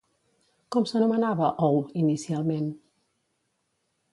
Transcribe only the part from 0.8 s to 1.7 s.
s'anomenava